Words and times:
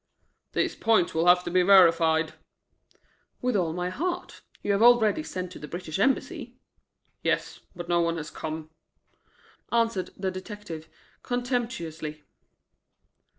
"These 0.53 0.75
points 0.77 1.13
will 1.13 1.27
have 1.27 1.43
to 1.43 1.51
be 1.51 1.61
verified." 1.61 2.33
"With 3.39 3.55
all 3.55 3.71
my 3.71 3.89
heart. 3.91 4.41
You 4.63 4.71
have 4.71 4.81
already 4.81 5.21
sent 5.21 5.51
to 5.51 5.59
the 5.59 5.67
British 5.67 5.99
Embassy?" 5.99 6.55
"Yes, 7.21 7.59
but 7.75 7.87
no 7.87 8.01
one 8.01 8.17
has 8.17 8.31
come," 8.31 8.71
answered 9.71 10.09
the 10.17 10.31
detective, 10.31 10.89
contemptuously. 11.21 12.23